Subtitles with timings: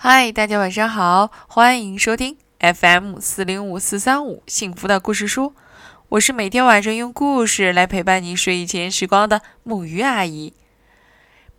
[0.00, 5.54] 嗨，大家晚上好，欢迎收听 FM 四零五四三五幸福的故事书。
[6.10, 10.54] 我是每天晚上用故事来陪伴你睡前时光的木鱼阿姨。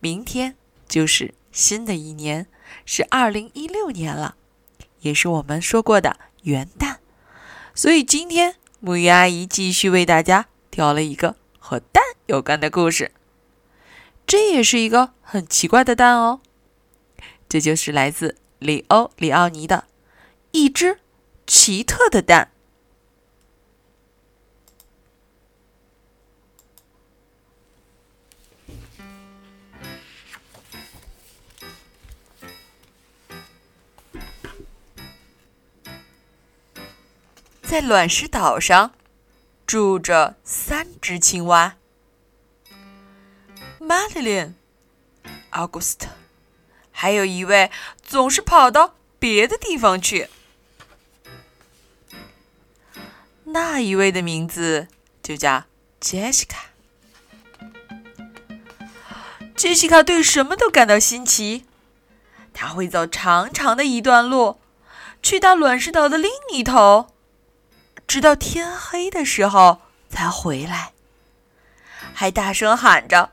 [0.00, 0.54] 明天
[0.88, 2.46] 就是新的一年，
[2.86, 4.36] 是二零一六年了，
[5.00, 6.96] 也是我们说过的元旦。
[7.74, 13.12] 所以今天木鱼阿姨继续为大家挑了一个和蛋有关的故事。
[14.26, 16.40] 这也是一个很奇怪的蛋哦。
[17.50, 19.86] 这就是来自里欧·里奥尼的
[20.52, 21.00] 一只
[21.48, 22.52] 奇特的蛋。
[37.62, 38.92] 在卵石岛上
[39.66, 41.76] 住着三只青蛙
[43.80, 44.52] ：Madeline、
[45.50, 46.19] August。
[47.00, 47.70] 还有一位
[48.02, 50.28] 总是跑到别的地方去，
[53.44, 54.86] 那一位的名字
[55.22, 55.64] 就叫
[55.98, 56.66] 杰西卡。
[59.56, 61.64] 杰西卡对什么都感到新奇，
[62.52, 64.60] 他会走长长的一段路，
[65.22, 67.14] 去到卵石岛的另一头，
[68.06, 70.92] 直到天黑的时候才回来，
[72.12, 73.32] 还大声喊着：“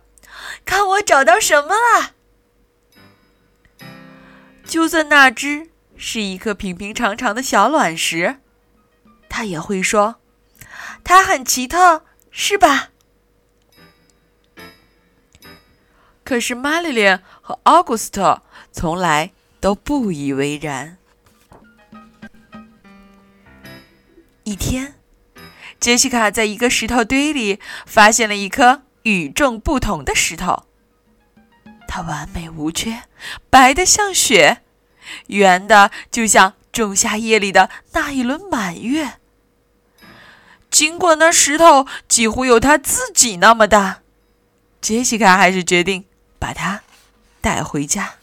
[0.63, 2.11] 看我找到什么了！”
[4.67, 8.37] 就算那只是一颗平平常常的小卵石，
[9.29, 10.17] 他也会说
[11.03, 12.89] ：“它很奇特，是吧？”
[16.23, 20.97] 可是玛丽莲和奥古斯特从来都不以为然。
[24.43, 24.95] 一天，
[25.79, 30.66] 杰西卡在一个石头堆里发现了一颗与众不同的石头。
[31.87, 33.03] 它完美无缺，
[33.49, 34.61] 白的像雪，
[35.27, 39.13] 圆的就像仲夏夜里的那一轮满月。
[40.69, 44.01] 尽管那石头几乎有它自己那么大，
[44.81, 46.05] 杰西卡还是决定
[46.37, 46.81] 把它
[47.41, 48.15] 带回家。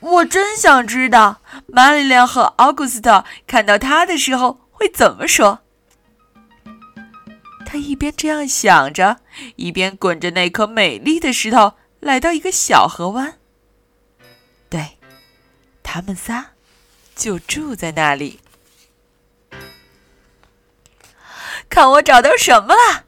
[0.00, 5.65] 我真想知道玛丽莲和奥古斯特看到它的时候会怎么说。
[7.76, 9.20] 一边这样想着，
[9.56, 13.38] 一边滚着那颗美丽的石头，来到一个小河湾。
[14.68, 14.98] 对，
[15.82, 16.52] 他们仨
[17.14, 18.40] 就住在那里。
[21.68, 23.04] 看我找到什么了！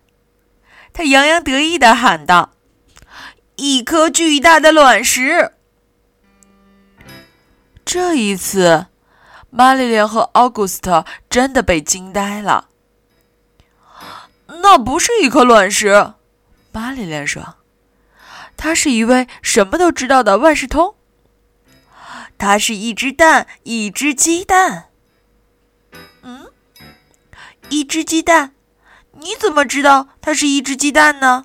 [0.92, 2.54] 他洋洋得意的喊道
[3.56, 5.52] ：“一颗巨大的卵石！”
[7.84, 8.86] 这一次，
[9.50, 12.68] 玛丽莲和奥古斯特真的被惊呆了。
[14.48, 16.14] 那不是一颗卵石，
[16.72, 17.56] 玛丽莲说
[18.56, 20.94] ：“他是一位什么都知道的万事通。
[22.38, 24.88] 它是一只蛋，一只鸡蛋。
[26.22, 26.46] 嗯，
[27.68, 28.54] 一只鸡蛋？
[29.12, 31.44] 你怎么知道它是一只鸡蛋呢？”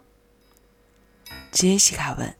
[1.52, 2.36] 杰西卡问。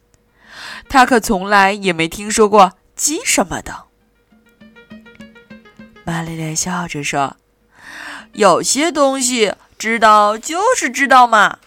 [0.88, 3.84] 他可从来也没听说过鸡什么的。
[6.04, 7.36] 玛丽莲笑着说
[8.32, 11.58] ：“有些东西。”知道就是知道嘛。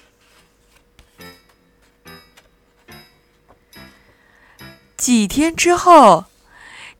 [4.96, 6.26] 几天之后，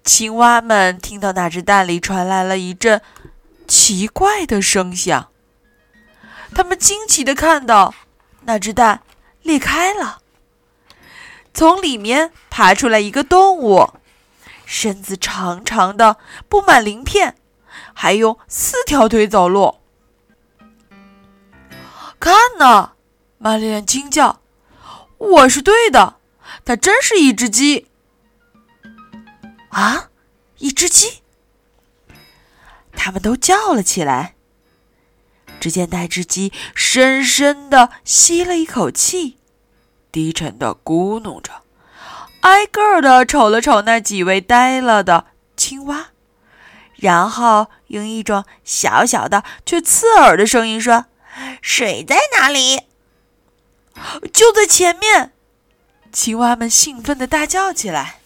[0.04, 3.02] 青蛙们听到那只蛋里传来了一阵
[3.68, 5.30] 奇怪的声响。
[6.54, 7.96] 他们惊奇的看到，
[8.44, 9.02] 那只蛋
[9.42, 10.22] 裂开了，
[11.54, 13.94] 从里面爬出来一个动物，
[14.66, 17.36] 身子长长的，布满鳞片，
[17.94, 19.77] 还用四条腿走路。
[22.20, 22.92] 看呐！
[23.38, 24.42] 玛丽莲惊叫
[25.18, 26.16] ：“我是对的，
[26.66, 27.88] 它真是一只鸡！”
[29.70, 30.10] 啊，
[30.58, 31.22] 一只鸡！
[32.94, 34.34] 他们都叫了起来。
[35.60, 39.38] 只见那只鸡深深的吸了一口气，
[40.12, 41.62] 低沉的咕哝着，
[42.42, 46.08] 挨个的瞅了瞅那几位呆了的青蛙，
[46.96, 51.06] 然后用一种小小的却刺耳的声音说。
[51.62, 52.84] 水在哪里？
[54.32, 55.34] 就在前面！
[56.12, 58.20] 青蛙们兴奋的大叫起来。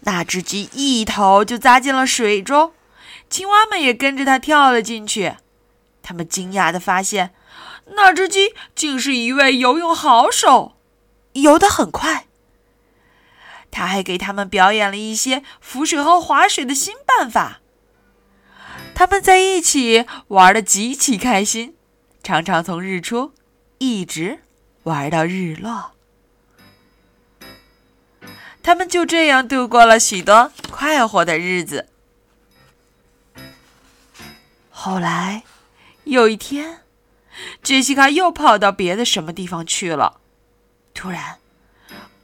[0.00, 2.74] 那只鸡一头就扎进了水中，
[3.30, 5.36] 青蛙们也跟着它跳了进去。
[6.02, 7.34] 他们惊讶的发现，
[7.86, 10.76] 那只鸡竟是一位游泳好手，
[11.32, 12.26] 游得很快。
[13.70, 17.60] 他还给他们表演了一些浮水和划水的新办法。
[18.94, 21.74] 他们在一起玩的极其开心，
[22.22, 23.32] 常常从日出
[23.78, 24.40] 一直
[24.84, 25.92] 玩到日落。
[28.62, 31.88] 他们就这样度过了许多快活的日子。
[34.70, 35.42] 后来，
[36.04, 36.80] 有一天，
[37.62, 40.20] 杰西卡又跑到别的什么地方去了。
[40.94, 41.36] 突然，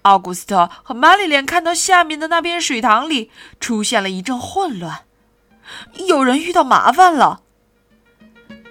[0.02, 5.04] 奥古斯特和玛丽莲看到下面的那片水塘里出现了一阵混乱，
[6.06, 7.42] 有人遇到麻烦了。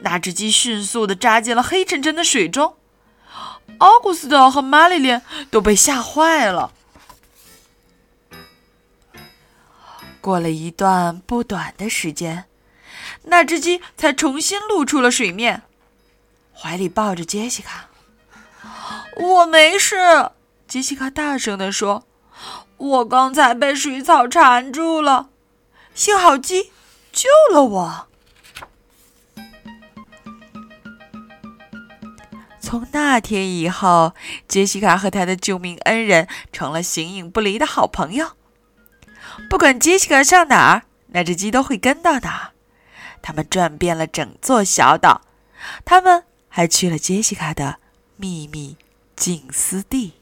[0.01, 2.77] 那只鸡迅速地扎进了黑沉沉的水中，
[3.79, 6.71] 奥古斯特和玛丽莲都被吓坏了。
[10.21, 12.45] 过了一段不短的时间，
[13.23, 15.63] 那只鸡才重新露出了水面，
[16.53, 17.87] 怀里抱着杰西卡。
[19.15, 20.31] 我没事，
[20.67, 22.05] 杰西卡大声地说
[22.77, 25.29] ：“我刚才被水草缠住了，
[25.93, 26.71] 幸好鸡
[27.19, 28.07] 救了我。”
[32.61, 34.13] 从那天以后，
[34.47, 38.37] 杰西卡和他的救命恩人成了形影不离的好朋友。
[39.49, 42.51] 不管杰西卡上哪儿，那只鸡都会跟到哪儿。
[43.21, 45.23] 他们转遍了整座小岛，
[45.83, 47.79] 他们还去了杰西卡的
[48.15, 48.77] 秘密
[49.15, 50.13] 静思地。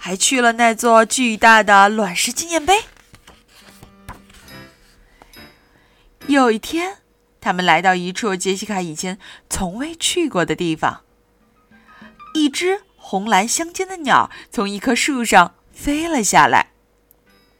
[0.00, 2.84] 还去了那座巨大的卵石纪念碑。
[6.26, 6.96] 有一天。
[7.42, 9.18] 他们来到一处杰西卡以前
[9.48, 11.00] 从未去过的地方。
[12.34, 16.72] 一只红蓝相间的鸟从一棵树上飞了下来。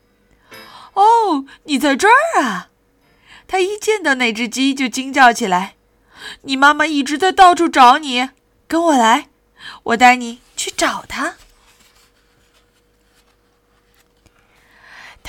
[0.93, 2.69] “哦，你在这儿啊！”
[3.49, 5.77] 他一见到那只鸡就惊叫起来。
[6.45, 8.29] “你妈妈一直在到处找你，
[8.69, 9.31] 跟我来，
[9.85, 11.37] 我带你去找她。”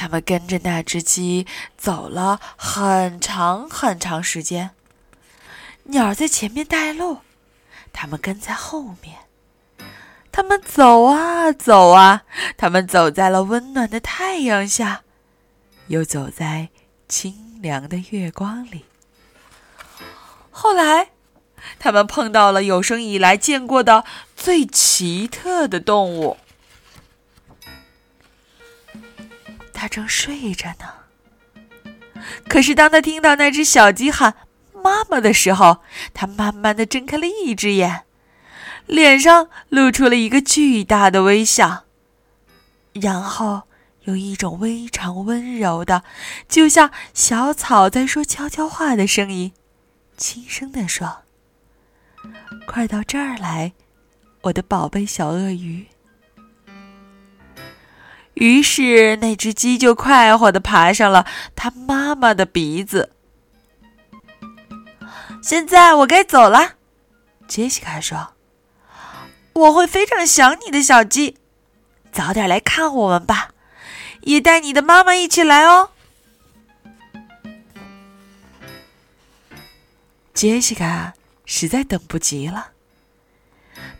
[0.01, 1.45] 他们跟着那只鸡
[1.77, 4.71] 走了很长很长时间，
[5.83, 7.19] 鸟在前面带路，
[7.94, 9.19] 他们跟在后面。
[10.31, 12.24] 他们走啊走啊，
[12.57, 15.03] 他们走在了温暖的太阳下，
[15.86, 16.69] 又走在
[17.07, 18.86] 清凉的月光里。
[20.50, 21.09] 后来，
[21.77, 24.04] 他们碰到了有生以来见过的
[24.36, 26.38] 最奇特的动物。
[29.81, 30.86] 他正睡着呢，
[32.48, 34.36] 可是当他听到那只小鸡喊
[34.80, 35.81] “妈妈”的时候，
[36.13, 38.04] 他慢慢的睁开了一只眼，
[38.86, 41.86] 脸上露出了一个巨大的微笑，
[42.94, 43.63] 然后
[44.04, 46.04] 有一种非常温柔的，
[46.48, 49.51] 就像小草在说悄悄话的声音，
[50.16, 51.24] 轻声的说
[52.69, 53.74] ：“快到这儿来，
[54.42, 55.88] 我的宝贝小鳄鱼。”
[58.36, 61.25] 于是，那只鸡就快活地爬上了
[61.56, 63.12] 它妈妈的鼻子。
[65.44, 66.75] 现在我该走了，
[67.48, 68.33] 杰西卡说
[69.54, 71.38] ：“我会非常想你的，小鸡，
[72.12, 73.50] 早点来看我们吧，
[74.22, 75.89] 也带你的妈妈一起来哦。”
[80.33, 81.13] 杰西卡
[81.45, 82.69] 实在等不及了，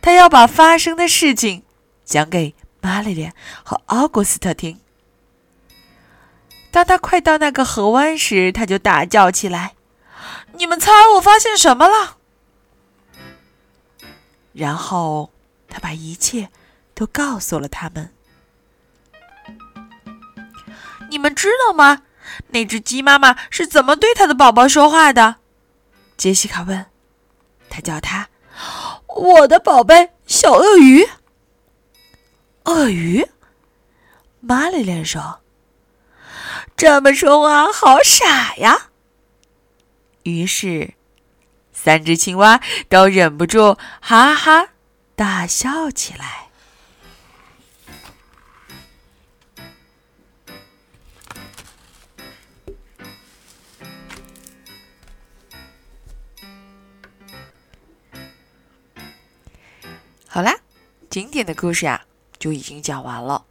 [0.00, 1.62] 他要把发生的事情
[2.04, 2.54] 讲给。
[2.82, 3.32] 玛丽莲
[3.62, 4.78] 和奥古斯特听。
[6.70, 9.74] 当他快到那个河湾时，他就大叫起来
[10.58, 12.18] ：“你们猜我发现什么了？”
[14.52, 15.30] 然后
[15.68, 16.50] 他把一切
[16.94, 18.12] 都告诉了他们。
[21.08, 22.02] 你们知道吗？
[22.48, 25.36] 那只鸡妈妈是怎么对它的宝宝说话的？
[26.16, 26.86] 杰西卡问。
[27.68, 28.28] 他叫它
[29.06, 31.06] ：“我的宝贝小鳄鱼。”
[32.64, 33.26] 鳄鱼，
[34.40, 35.40] 玛丽莲说
[36.76, 38.90] ：“这么说话好傻呀。”
[40.22, 40.94] 于是，
[41.72, 44.68] 三只青蛙都忍不住哈哈
[45.16, 46.48] 大笑起来。
[60.28, 60.54] 好啦，
[61.10, 62.00] 今天的故事啊。
[62.42, 63.44] 就已经讲完了。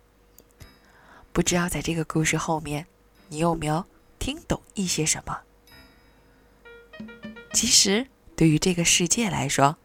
[1.32, 2.88] 不知道在这个故事后面，
[3.30, 3.86] 你有没有
[4.20, 5.40] 听懂一些什么？
[7.54, 9.78] 其实，对于这个世界来说，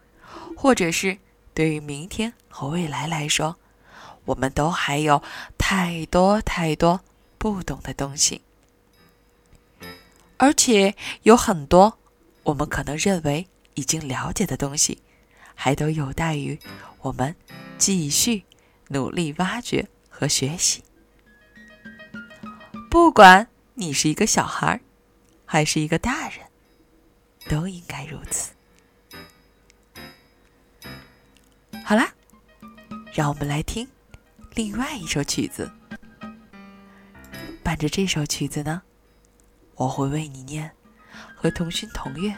[0.56, 1.18] 或者是
[1.54, 3.54] 对于明天和未来来说，
[4.24, 5.22] 我们都还有
[5.56, 7.00] 太多太多
[7.38, 8.42] 不懂的东西，
[10.36, 11.96] 而且有很多
[12.42, 15.00] 我们可能认为已经了解的东西，
[15.54, 16.58] 还都有待于
[17.02, 17.36] 我们
[17.78, 18.45] 继续。
[18.88, 20.84] 努力挖掘和学习，
[22.88, 24.80] 不管你是一个小孩，
[25.44, 26.46] 还是一个大人，
[27.48, 28.52] 都应该如此。
[31.84, 32.12] 好啦，
[33.12, 33.88] 让我们来听
[34.54, 35.70] 另外一首曲子。
[37.62, 38.82] 伴着这首曲子呢，
[39.74, 40.70] 我会为你念
[41.34, 42.32] 和同心同悦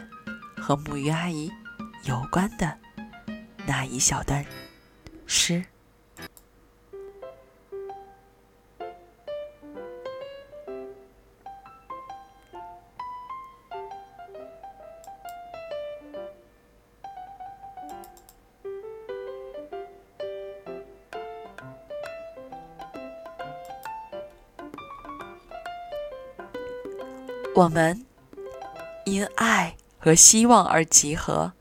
[0.57, 1.51] 和木鱼阿姨
[2.05, 2.77] 有关的
[3.67, 4.43] 那一小段
[5.27, 5.63] 诗。
[27.55, 28.05] 我们
[29.05, 31.51] 因爱和希望而集合，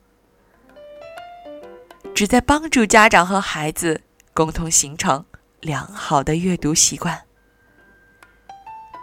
[2.15, 4.03] 旨在帮助家长和孩子
[4.33, 5.25] 共同形成
[5.61, 7.25] 良好的阅读习惯，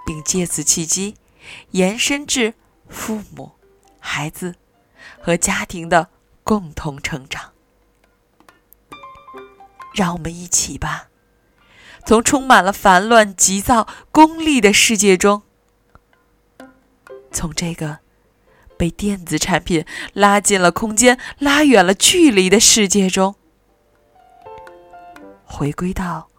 [0.06, 1.16] 并借此契机
[1.72, 2.54] 延伸至
[2.88, 3.52] 父母、
[4.00, 4.56] 孩子
[5.20, 6.10] 和家庭的
[6.44, 7.52] 共同成长。
[9.94, 11.10] 让我们一起吧，
[12.06, 15.42] 从充满了烦乱、急躁、功利的世界中。
[17.36, 18.00] 从这个
[18.78, 23.36] 被电子产品拉近了空间、拉远了距离的世界中，
[25.44, 26.30] 回归到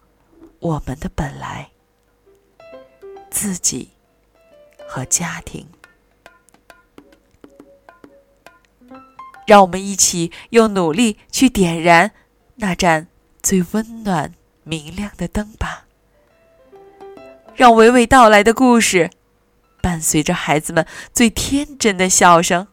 [0.59, 1.69] 我们的本来，
[3.29, 3.91] 自己
[4.87, 5.67] 和家庭，
[9.45, 12.11] 让我们一起用努力去点燃
[12.55, 13.07] 那盏
[13.43, 15.85] 最温暖、明亮的灯吧，
[17.55, 19.11] 让娓娓道来的故事。
[19.81, 22.67] 伴随着孩子们最天真的笑声，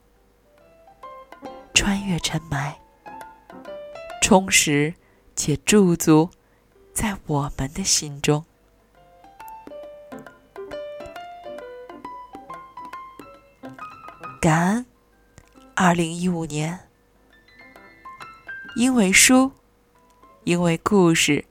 [1.73, 2.75] 穿越尘霾，
[4.21, 4.95] 充实
[5.35, 6.31] 且驻足
[6.93, 8.45] 在我们的心中。
[14.41, 14.85] 感恩
[15.75, 16.79] 二零一五年，
[18.77, 19.53] 因为书，
[20.43, 21.47] 因为故事，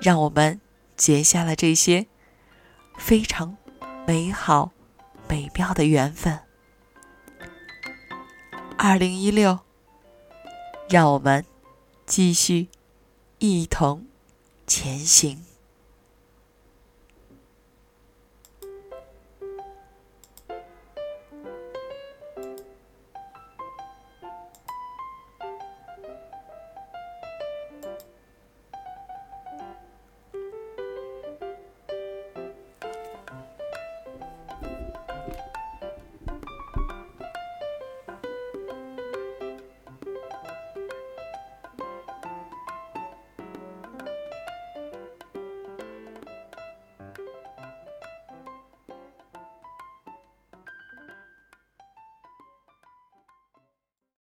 [0.00, 0.58] 让我们
[0.96, 2.06] 结下了这些
[2.96, 3.57] 非常。
[4.08, 4.72] 美好、
[5.28, 6.40] 美妙的缘分。
[8.78, 9.58] 二零一六，
[10.88, 11.44] 让我们
[12.06, 12.68] 继续
[13.36, 14.06] 一同
[14.66, 15.44] 前行。